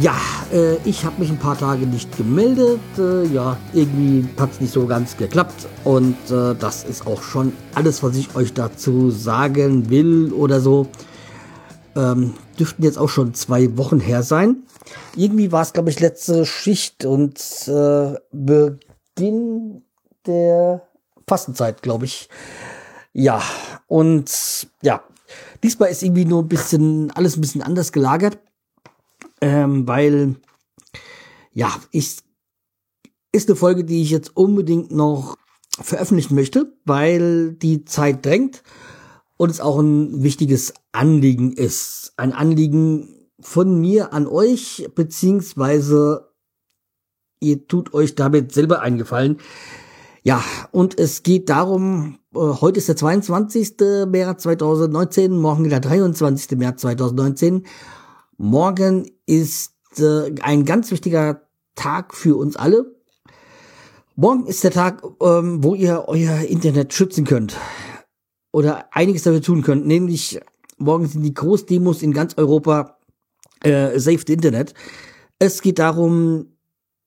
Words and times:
Ja, 0.00 0.16
äh, 0.50 0.76
ich 0.88 1.04
habe 1.04 1.20
mich 1.20 1.28
ein 1.28 1.38
paar 1.38 1.58
Tage 1.58 1.86
nicht 1.86 2.16
gemeldet. 2.16 2.80
Äh, 2.96 3.26
ja, 3.26 3.58
irgendwie 3.74 4.26
hat 4.40 4.52
es 4.52 4.60
nicht 4.60 4.72
so 4.72 4.86
ganz 4.86 5.18
geklappt. 5.18 5.68
Und 5.84 6.16
äh, 6.30 6.54
das 6.54 6.84
ist 6.84 7.06
auch 7.06 7.22
schon 7.22 7.52
alles, 7.74 8.02
was 8.02 8.16
ich 8.16 8.34
euch 8.34 8.54
dazu 8.54 9.10
sagen 9.10 9.90
will 9.90 10.32
oder 10.32 10.60
so. 10.60 10.86
Ähm, 11.94 12.32
dürften 12.58 12.84
jetzt 12.84 12.96
auch 12.96 13.10
schon 13.10 13.34
zwei 13.34 13.76
Wochen 13.76 14.00
her 14.00 14.22
sein. 14.22 14.62
Irgendwie 15.14 15.52
war 15.52 15.60
es, 15.60 15.74
glaube 15.74 15.90
ich, 15.90 16.00
letzte 16.00 16.46
Schicht 16.46 17.04
und 17.04 17.38
äh, 17.68 18.14
Beginn 18.32 19.82
der 20.26 20.88
Fastenzeit, 21.28 21.82
glaube 21.82 22.06
ich. 22.06 22.30
Ja, 23.12 23.42
und 23.88 24.66
ja, 24.80 25.02
diesmal 25.62 25.90
ist 25.90 26.02
irgendwie 26.02 26.24
nur 26.24 26.42
ein 26.42 26.48
bisschen, 26.48 27.10
alles 27.10 27.36
ein 27.36 27.42
bisschen 27.42 27.62
anders 27.62 27.92
gelagert 27.92 28.38
ähm, 29.42 29.86
weil 29.86 30.36
ja, 31.52 31.70
ich 31.90 32.16
ist 33.32 33.48
eine 33.48 33.56
Folge, 33.56 33.84
die 33.84 34.02
ich 34.02 34.10
jetzt 34.10 34.36
unbedingt 34.36 34.90
noch 34.90 35.36
veröffentlichen 35.80 36.34
möchte, 36.34 36.72
weil 36.84 37.52
die 37.52 37.84
Zeit 37.84 38.24
drängt 38.24 38.62
und 39.36 39.50
es 39.50 39.60
auch 39.60 39.78
ein 39.78 40.22
wichtiges 40.22 40.74
Anliegen 40.92 41.52
ist. 41.52 42.12
Ein 42.16 42.32
Anliegen 42.32 43.28
von 43.40 43.80
mir 43.80 44.12
an 44.12 44.26
euch, 44.26 44.88
beziehungsweise 44.94 46.28
ihr 47.40 47.66
tut 47.66 47.92
euch 47.94 48.14
damit 48.14 48.52
selber 48.52 48.80
eingefallen. 48.80 49.38
Ja, 50.22 50.44
und 50.70 51.00
es 51.00 51.24
geht 51.24 51.48
darum, 51.48 52.18
äh, 52.34 52.38
heute 52.38 52.78
ist 52.78 52.88
der 52.88 52.96
22. 52.96 54.06
März 54.06 54.44
2019, 54.44 55.36
morgen 55.36 55.68
der 55.68 55.80
23. 55.80 56.56
März 56.58 56.82
2019 56.82 57.64
Morgen 58.42 59.08
ist 59.24 59.72
äh, 59.98 60.34
ein 60.42 60.64
ganz 60.64 60.90
wichtiger 60.90 61.42
Tag 61.76 62.12
für 62.12 62.36
uns 62.36 62.56
alle. 62.56 62.92
Morgen 64.16 64.48
ist 64.48 64.64
der 64.64 64.72
Tag, 64.72 65.04
ähm, 65.22 65.62
wo 65.62 65.76
ihr 65.76 66.06
euer 66.08 66.40
Internet 66.40 66.92
schützen 66.92 67.24
könnt. 67.24 67.56
Oder 68.50 68.88
einiges 68.90 69.22
dafür 69.22 69.42
tun 69.42 69.62
könnt. 69.62 69.86
Nämlich, 69.86 70.40
morgen 70.76 71.06
sind 71.06 71.22
die 71.22 71.34
Großdemos 71.34 72.02
in 72.02 72.12
ganz 72.12 72.36
Europa 72.36 72.98
äh, 73.62 73.96
Saved 74.00 74.28
Internet. 74.28 74.74
Es 75.38 75.62
geht 75.62 75.78
darum, 75.78 76.56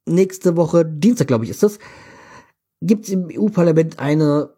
nächste 0.06 0.56
Woche, 0.56 0.86
Dienstag 0.86 1.28
glaube 1.28 1.44
ich 1.44 1.50
ist 1.50 1.64
das, 1.64 1.80
gibt 2.80 3.08
es 3.08 3.12
im 3.12 3.28
EU-Parlament 3.30 4.00
eine 4.00 4.52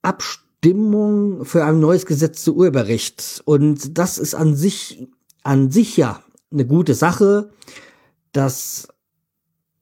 Abstimmung 0.00 1.44
für 1.44 1.66
ein 1.66 1.80
neues 1.80 2.06
Gesetz 2.06 2.42
zu 2.42 2.56
Urheberrecht. 2.56 3.42
Und 3.44 3.98
das 3.98 4.16
ist 4.16 4.34
an 4.34 4.54
sich 4.54 5.06
an 5.44 5.70
sich 5.70 5.96
ja 5.96 6.22
eine 6.50 6.66
gute 6.66 6.94
Sache, 6.94 7.50
dass 8.32 8.88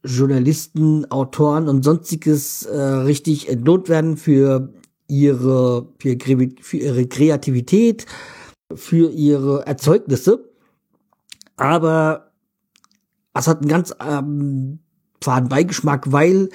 Journalisten, 0.04 1.10
Autoren 1.10 1.68
und 1.68 1.84
sonstiges 1.84 2.64
äh, 2.64 2.76
richtig 2.76 3.48
entlohnt 3.48 3.88
werden 3.88 4.16
für 4.16 4.72
ihre, 5.06 5.88
für, 5.98 6.16
für 6.60 6.76
ihre 6.76 7.06
Kreativität, 7.06 8.06
für 8.74 9.10
ihre 9.10 9.66
Erzeugnisse. 9.66 10.50
Aber 11.56 12.32
es 13.34 13.46
hat 13.46 13.60
einen 13.60 13.68
ganz 13.68 13.94
ähm, 14.00 14.80
faden 15.22 15.48
Beigeschmack, 15.48 16.10
weil 16.10 16.48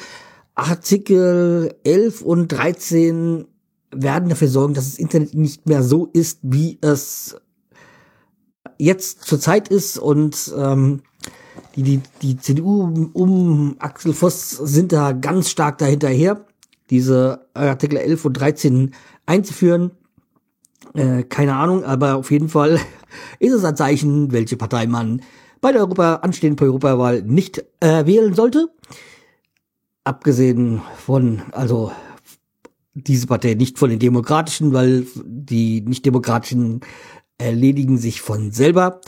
Artikel 0.56 1.73
11 1.84 2.22
und 2.22 2.50
13 2.50 3.46
werden 3.91 4.29
dafür 4.29 4.50
sorgen, 4.50 4.73
dass 4.73 4.85
das 4.85 5.00
Internet 5.00 5.34
nicht 5.34 5.67
mehr 5.67 5.84
so 5.84 6.07
ist, 6.07 6.40
wie 6.41 6.78
es 6.81 7.38
jetzt 8.77 9.23
zur 9.23 9.39
Zeit 9.39 9.67
ist 9.69 9.97
und 9.97 10.53
ähm, 10.57 11.01
die, 11.75 11.83
die, 11.83 12.01
die 12.21 12.38
CDU 12.38 13.09
um 13.13 13.75
Axel 13.79 14.13
Voss 14.13 14.51
sind 14.51 14.91
da 14.91 15.11
ganz 15.11 15.49
stark 15.49 15.77
dahinterher, 15.77 16.45
diese 16.89 17.47
Artikel 17.53 17.97
11 17.97 18.25
und 18.25 18.33
13 18.33 18.91
einzuführen. 19.25 19.91
Äh, 20.93 21.23
keine 21.23 21.55
Ahnung, 21.55 21.83
aber 21.83 22.16
auf 22.16 22.31
jeden 22.31 22.49
Fall 22.49 22.79
ist 23.39 23.53
es 23.53 23.63
ein 23.63 23.75
Zeichen, 23.75 24.31
welche 24.31 24.57
Partei 24.57 24.87
man 24.87 25.21
bei 25.61 25.71
der 25.71 25.81
Europa, 25.81 26.16
anstehenden 26.16 26.66
Europawahl 26.66 27.23
nicht 27.23 27.63
äh, 27.79 28.05
wählen 28.05 28.33
sollte. 28.33 28.69
Abgesehen 30.03 30.81
von, 30.97 31.41
also 31.51 31.91
diese 32.93 33.27
Partei 33.27 33.53
nicht 33.53 33.77
von 33.77 33.89
den 33.89 33.99
Demokratischen, 33.99 34.73
weil 34.73 35.05
die 35.23 35.81
nicht-demokratischen 35.81 36.81
erledigen 37.37 37.97
sich 37.97 38.21
von 38.21 38.51
selber. 38.51 39.01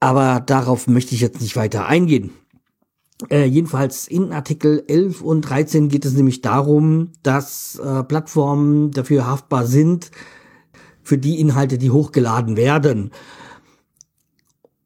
Aber 0.00 0.40
darauf 0.40 0.86
möchte 0.86 1.14
ich 1.14 1.20
jetzt 1.20 1.40
nicht 1.40 1.56
weiter 1.56 1.86
eingehen. 1.86 2.32
Äh, 3.30 3.44
jedenfalls 3.44 4.08
in 4.08 4.32
Artikel 4.32 4.84
11 4.86 5.22
und 5.22 5.42
13 5.42 5.88
geht 5.88 6.04
es 6.04 6.14
nämlich 6.14 6.40
darum, 6.40 7.12
dass 7.22 7.78
äh, 7.78 8.02
Plattformen 8.02 8.90
dafür 8.90 9.26
haftbar 9.26 9.66
sind, 9.66 10.10
für 11.02 11.18
die 11.18 11.38
Inhalte, 11.40 11.78
die 11.78 11.90
hochgeladen 11.90 12.56
werden. 12.56 13.12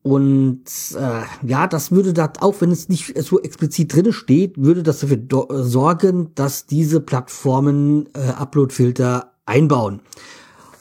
Und 0.03 0.63
äh, 0.97 1.47
ja, 1.47 1.67
das 1.67 1.91
würde 1.91 2.13
da, 2.13 2.33
auch 2.41 2.61
wenn 2.61 2.71
es 2.71 2.89
nicht 2.89 3.21
so 3.23 3.41
explizit 3.41 3.95
drinne 3.95 4.13
steht, 4.13 4.57
würde 4.57 4.83
das 4.83 5.01
dafür 5.01 5.19
sorgen, 5.65 6.35
dass 6.35 6.67
diese 6.67 7.01
Plattformen 7.01 8.09
äh, 8.15 8.31
Uploadfilter 8.31 9.33
einbauen. 9.47 10.01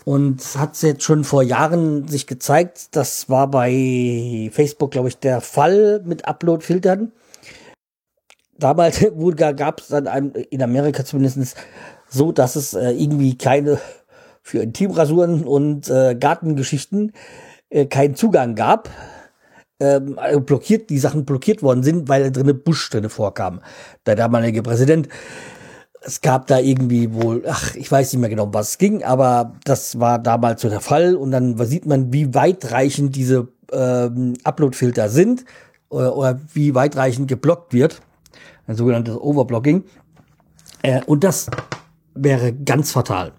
Und 0.08 0.42
hat 0.56 0.82
jetzt 0.84 1.04
schon 1.04 1.26
vor 1.26 1.44
Jahren 1.44 2.08
sich 2.08 2.28
gezeigt, 2.28 2.96
das 2.96 3.30
war 3.30 3.52
bei 3.52 4.50
Facebook, 4.54 4.92
glaube 4.92 5.10
ich, 5.10 5.20
der 5.20 5.42
Fall 5.42 6.02
mit 6.06 6.26
Upload-Filtern. 6.26 7.12
Damals 8.58 9.06
gab 9.58 9.82
es 9.82 9.90
dann 9.90 10.08
ein, 10.08 10.32
in 10.32 10.64
Amerika 10.64 11.04
zumindest 11.04 11.58
so, 12.08 12.32
dass 12.32 12.56
es 12.56 12.74
äh, 12.74 12.92
irgendwie 12.92 13.38
keine 13.38 13.82
für 14.42 14.60
Intimrasuren 14.60 15.44
und 15.44 15.90
äh, 15.90 16.16
Gartengeschichten 16.16 17.12
äh, 17.70 17.86
keinen 17.86 18.16
Zugang 18.16 18.56
gab. 18.56 18.90
Ähm, 19.82 20.18
also 20.20 20.40
blockiert, 20.40 20.90
die 20.90 21.00
Sachen 21.00 21.26
blockiert 21.26 21.62
worden 21.62 21.84
sind, 21.84 22.08
weil 22.08 22.24
da 22.24 22.30
drinnen 22.30 22.64
Bush 22.64 22.90
drinne 22.90 23.10
vorkam. 23.10 23.60
Der 24.06 24.16
damalige 24.16 24.64
Präsident 24.64 25.10
es 26.02 26.22
gab 26.22 26.48
da 26.48 26.60
irgendwie 26.60 27.14
wohl, 27.14 27.44
ach, 27.48 27.76
ich 27.76 27.92
weiß 27.92 28.14
nicht 28.14 28.22
mehr 28.22 28.30
genau, 28.30 28.54
was 28.54 28.72
es 28.72 28.78
ging, 28.78 29.04
aber 29.04 29.54
das 29.64 30.00
war 30.00 30.20
damals 30.20 30.62
so 30.62 30.70
der 30.70 30.82
Fall. 30.82 31.16
Und 31.16 31.32
dann 31.32 31.58
sieht 31.66 31.86
man, 31.86 32.14
wie 32.14 32.34
weitreichend 32.34 33.16
diese 33.16 33.48
ähm, 33.72 34.34
Upload-Filter 34.44 35.10
sind 35.10 35.46
oder, 35.90 36.16
oder, 36.16 36.40
wie 36.54 36.76
weitreichend 36.76 37.28
geblockt 37.28 37.74
wird. 37.74 38.02
Ein 38.68 38.76
sogenanntes 38.76 39.18
Overblocking. 39.18 39.84
Äh, 40.82 41.02
und 41.06 41.24
das 41.24 41.48
wäre 42.14 42.54
ganz 42.54 42.92
fatal. 42.92 43.34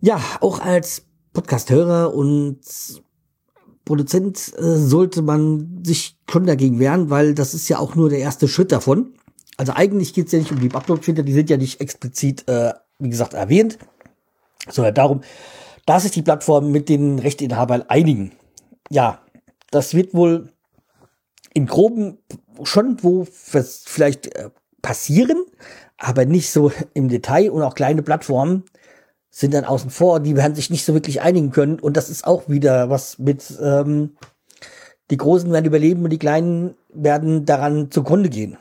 Ja, 0.00 0.20
auch 0.40 0.60
als 0.60 1.02
Podcast-Hörer 1.32 2.14
und 2.14 2.60
Produzent 3.84 4.52
äh, 4.56 4.76
sollte 4.76 5.22
man 5.22 5.82
sich 5.84 6.18
schon 6.30 6.46
dagegen 6.46 6.78
wehren, 6.78 7.10
weil 7.10 7.34
das 7.34 7.54
ist 7.54 7.68
ja 7.68 7.78
auch 7.78 7.94
nur 7.94 8.08
der 8.08 8.18
erste 8.18 8.48
Schritt 8.48 8.72
davon 8.72 9.14
also 9.56 9.72
eigentlich 9.74 10.14
geht's 10.14 10.32
ja 10.32 10.38
nicht 10.38 10.52
um 10.52 10.60
die 10.60 10.74
Upload-Filter, 10.74 11.22
die 11.22 11.32
sind 11.32 11.50
ja 11.50 11.56
nicht 11.56 11.80
explizit, 11.80 12.48
äh, 12.48 12.72
wie 12.98 13.10
gesagt, 13.10 13.34
erwähnt, 13.34 13.78
sondern 14.68 14.94
darum, 14.94 15.20
dass 15.86 16.02
sich 16.02 16.12
die 16.12 16.22
Plattformen 16.22 16.72
mit 16.72 16.88
den 16.88 17.18
Rechteinhabern 17.18 17.82
einigen. 17.88 18.32
Ja, 18.90 19.20
das 19.70 19.94
wird 19.94 20.14
wohl 20.14 20.52
in 21.52 21.66
groben 21.66 22.18
schon 22.62 23.02
wo 23.02 23.26
vielleicht 23.26 24.34
äh, 24.36 24.50
passieren, 24.82 25.44
aber 25.98 26.24
nicht 26.24 26.50
so 26.50 26.72
im 26.92 27.08
Detail 27.08 27.50
und 27.50 27.62
auch 27.62 27.74
kleine 27.74 28.02
Plattformen 28.02 28.64
sind 29.30 29.54
dann 29.54 29.64
außen 29.64 29.90
vor, 29.90 30.20
die 30.20 30.36
werden 30.36 30.54
sich 30.54 30.70
nicht 30.70 30.84
so 30.84 30.94
wirklich 30.94 31.20
einigen 31.20 31.50
können 31.50 31.80
und 31.80 31.96
das 31.96 32.08
ist 32.08 32.24
auch 32.24 32.48
wieder 32.48 32.90
was 32.90 33.18
mit 33.18 33.58
ähm, 33.60 34.16
die 35.10 35.16
Großen 35.16 35.50
werden 35.50 35.66
überleben 35.66 36.04
und 36.04 36.10
die 36.10 36.18
Kleinen 36.18 36.76
werden 36.92 37.44
daran 37.44 37.90
zugrunde 37.90 38.30
gehen. 38.30 38.56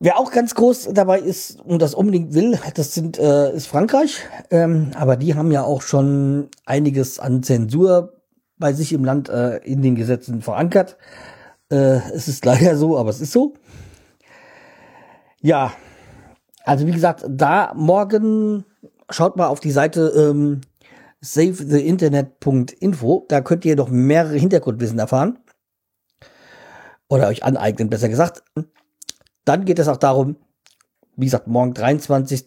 Wer 0.00 0.18
auch 0.18 0.30
ganz 0.30 0.54
groß 0.54 0.90
dabei 0.92 1.18
ist 1.18 1.60
und 1.60 1.82
das 1.82 1.94
unbedingt 1.94 2.32
will, 2.32 2.58
das 2.74 2.94
sind, 2.94 3.18
äh, 3.18 3.52
ist 3.52 3.66
Frankreich. 3.66 4.20
Ähm, 4.50 4.92
aber 4.94 5.16
die 5.16 5.34
haben 5.34 5.50
ja 5.50 5.64
auch 5.64 5.82
schon 5.82 6.48
einiges 6.64 7.18
an 7.18 7.42
Zensur 7.42 8.12
bei 8.58 8.72
sich 8.72 8.92
im 8.92 9.04
Land 9.04 9.28
äh, 9.28 9.56
in 9.58 9.82
den 9.82 9.96
Gesetzen 9.96 10.40
verankert. 10.40 10.96
Äh, 11.70 12.00
es 12.14 12.28
ist 12.28 12.44
leider 12.44 12.76
so, 12.76 12.96
aber 12.96 13.10
es 13.10 13.20
ist 13.20 13.32
so. 13.32 13.54
Ja, 15.40 15.72
also 16.64 16.86
wie 16.86 16.92
gesagt, 16.92 17.24
da 17.28 17.72
morgen 17.74 18.64
schaut 19.10 19.36
mal 19.36 19.48
auf 19.48 19.58
die 19.58 19.72
Seite 19.72 20.12
ähm, 20.16 20.60
savetheinternet.info. 21.20 23.26
Da 23.28 23.40
könnt 23.40 23.64
ihr 23.64 23.74
noch 23.74 23.88
mehrere 23.88 24.36
Hintergrundwissen 24.36 24.98
erfahren. 24.98 25.40
Oder 27.08 27.28
euch 27.28 27.42
aneignen, 27.42 27.90
besser 27.90 28.08
gesagt. 28.08 28.44
Dann 29.48 29.64
geht 29.64 29.78
es 29.78 29.88
auch 29.88 29.96
darum, 29.96 30.36
wie 31.16 31.24
gesagt, 31.24 31.46
morgen 31.46 31.72
23. 31.72 32.44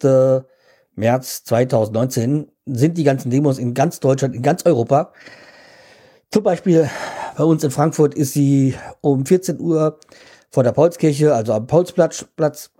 März 0.94 1.42
2019 1.42 2.46
sind 2.64 2.96
die 2.96 3.02
ganzen 3.02 3.28
Demos 3.28 3.58
in 3.58 3.74
ganz 3.74 3.98
Deutschland, 3.98 4.36
in 4.36 4.42
ganz 4.42 4.64
Europa. 4.64 5.12
Zum 6.30 6.44
Beispiel 6.44 6.88
bei 7.36 7.42
uns 7.42 7.64
in 7.64 7.72
Frankfurt 7.72 8.14
ist 8.14 8.34
sie 8.34 8.76
um 9.00 9.26
14 9.26 9.58
Uhr 9.58 9.98
vor 10.52 10.62
der 10.62 10.70
Paulskirche, 10.70 11.34
also 11.34 11.54
am 11.54 11.66
Paulsplatz. 11.66 12.24
Platz. 12.36 12.70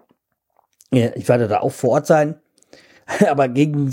Ich 0.93 1.29
werde 1.29 1.49
da 1.49 1.59
auch 1.59 1.73
vor 1.73 1.91
Ort 1.91 2.07
sein. 2.07 2.37
Aber 3.29 3.49
gegen, 3.49 3.91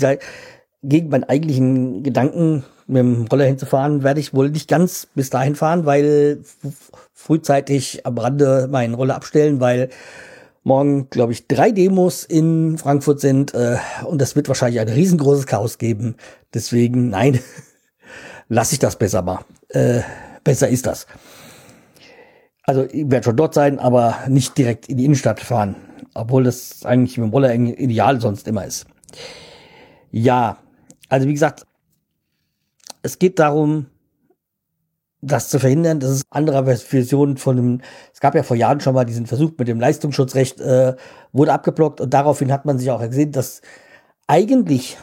gegen 0.84 1.08
meinen 1.08 1.24
eigentlichen 1.24 2.04
Gedanken, 2.04 2.64
mit 2.90 2.98
dem 2.98 3.26
Roller 3.26 3.44
hinzufahren, 3.44 4.02
werde 4.02 4.20
ich 4.20 4.34
wohl 4.34 4.50
nicht 4.50 4.68
ganz 4.68 5.06
bis 5.14 5.30
dahin 5.30 5.54
fahren, 5.54 5.86
weil 5.86 6.42
frühzeitig 7.12 8.04
am 8.04 8.18
Rande 8.18 8.68
meinen 8.70 8.94
Roller 8.94 9.14
abstellen, 9.14 9.60
weil 9.60 9.90
morgen, 10.62 11.08
glaube 11.08 11.32
ich, 11.32 11.46
drei 11.46 11.70
Demos 11.70 12.24
in 12.24 12.78
Frankfurt 12.78 13.20
sind 13.20 13.54
äh, 13.54 13.76
und 14.04 14.20
das 14.20 14.36
wird 14.36 14.48
wahrscheinlich 14.48 14.80
ein 14.80 14.88
riesengroßes 14.88 15.46
Chaos 15.46 15.78
geben. 15.78 16.16
Deswegen, 16.52 17.10
nein, 17.10 17.40
lasse 18.48 18.74
ich 18.74 18.78
das 18.78 18.96
besser 18.96 19.22
mal. 19.22 19.40
Äh, 19.68 20.00
besser 20.44 20.68
ist 20.68 20.86
das. 20.86 21.06
Also 22.64 22.84
ich 22.84 23.10
werde 23.10 23.24
schon 23.24 23.36
dort 23.36 23.54
sein, 23.54 23.78
aber 23.78 24.18
nicht 24.28 24.58
direkt 24.58 24.88
in 24.88 24.96
die 24.96 25.04
Innenstadt 25.04 25.40
fahren, 25.40 25.76
obwohl 26.14 26.44
das 26.44 26.84
eigentlich 26.84 27.16
mit 27.18 27.28
dem 27.28 27.32
Roller 27.32 27.54
ideal 27.54 28.20
sonst 28.20 28.46
immer 28.46 28.64
ist. 28.64 28.86
Ja, 30.10 30.58
also 31.08 31.26
wie 31.26 31.32
gesagt, 31.32 31.66
es 33.02 33.18
geht 33.18 33.38
darum, 33.38 33.86
das 35.22 35.48
zu 35.50 35.58
verhindern. 35.58 36.00
Das 36.00 36.10
ist 36.10 36.24
andere 36.30 36.76
Version 36.76 37.36
von 37.36 37.56
dem, 37.56 37.80
es 38.12 38.20
gab 38.20 38.34
ja 38.34 38.42
vor 38.42 38.56
Jahren 38.56 38.80
schon 38.80 38.94
mal 38.94 39.04
diesen 39.04 39.26
Versuch 39.26 39.52
mit 39.58 39.68
dem 39.68 39.80
Leistungsschutzrecht, 39.80 40.60
äh, 40.60 40.96
wurde 41.32 41.52
abgeblockt 41.52 42.00
und 42.00 42.12
daraufhin 42.12 42.52
hat 42.52 42.64
man 42.64 42.78
sich 42.78 42.90
auch 42.90 43.00
gesehen, 43.00 43.32
dass 43.32 43.60
eigentlich 44.26 44.96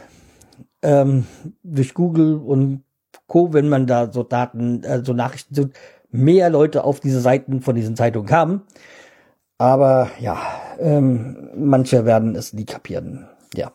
ähm, 0.82 1.26
durch 1.64 1.94
Google 1.94 2.36
und 2.36 2.84
Co., 3.28 3.54
wenn 3.54 3.70
man 3.70 3.88
da 3.88 4.12
so 4.12 4.24
Daten, 4.24 4.84
äh, 4.84 5.04
so 5.04 5.14
Nachrichten 5.14 5.54
sind, 5.54 5.74
mehr 6.10 6.50
Leute 6.50 6.84
auf 6.84 7.00
diese 7.00 7.20
Seiten 7.20 7.62
von 7.62 7.76
diesen 7.76 7.96
Zeitungen 7.96 8.28
kamen. 8.28 8.62
Aber 9.58 10.10
ja, 10.20 10.38
ähm, 10.80 11.50
manche 11.56 12.06
werden 12.06 12.36
es 12.36 12.54
nie 12.54 12.66
kapieren. 12.66 13.28
Ja. 13.56 13.72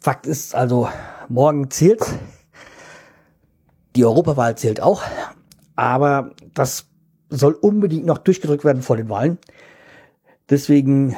Fakt 0.00 0.26
ist 0.26 0.54
also, 0.54 0.88
morgen 1.30 1.70
zählt. 1.70 2.02
Die 3.96 4.04
Europawahl 4.04 4.56
zählt 4.56 4.80
auch. 4.80 5.02
Aber 5.76 6.32
das 6.54 6.86
soll 7.30 7.52
unbedingt 7.52 8.06
noch 8.06 8.18
durchgedrückt 8.18 8.64
werden 8.64 8.82
vor 8.82 8.96
den 8.96 9.08
Wahlen. 9.08 9.38
Deswegen 10.50 11.16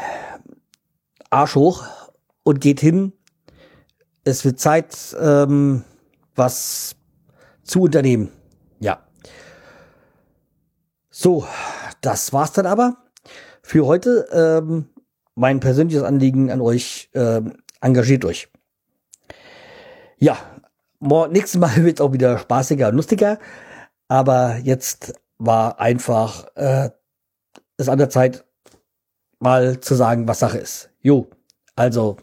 Arsch 1.30 1.54
hoch 1.54 1.84
und 2.42 2.60
geht 2.60 2.80
hin. 2.80 3.12
Es 4.24 4.44
wird 4.44 4.58
Zeit, 4.58 5.16
ähm, 5.20 5.84
was 6.34 6.96
zu 7.62 7.82
unternehmen. 7.82 8.30
Ja. 8.80 9.04
So, 11.10 11.46
das 12.00 12.32
war's 12.32 12.52
dann 12.52 12.66
aber 12.66 12.96
für 13.62 13.86
heute. 13.86 14.26
Ähm, 14.32 14.86
mein 15.34 15.60
persönliches 15.60 16.02
Anliegen 16.02 16.50
an 16.50 16.60
euch, 16.60 17.10
ähm, 17.14 17.54
engagiert 17.80 18.24
euch. 18.24 18.48
Ja, 20.20 20.37
nächstes 21.00 21.58
Mal 21.58 21.75
wird 21.84 21.99
es 21.99 22.00
auch 22.00 22.12
wieder 22.12 22.38
spaßiger 22.38 22.88
und 22.88 22.96
lustiger. 22.96 23.38
Aber 24.08 24.56
jetzt 24.58 25.14
war 25.38 25.81
einfach 25.81 26.46
äh, 26.56 26.90
es 27.78 27.88
an 27.88 27.99
der 27.99 28.11
Zeit, 28.11 28.44
mal 29.38 29.81
zu 29.81 29.94
sagen, 29.94 30.28
was 30.28 30.40
Sache 30.40 30.58
ist. 30.58 30.90
Jo, 31.00 31.31
also 31.75 32.19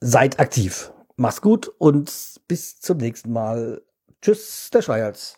seid 0.00 0.40
aktiv. 0.40 0.92
Mach's 1.16 1.42
gut 1.42 1.68
und 1.78 2.40
bis 2.48 2.80
zum 2.80 2.98
nächsten 2.98 3.32
Mal. 3.32 3.82
Tschüss, 4.22 4.70
der 4.72 4.82
Schreihals. 4.82 5.37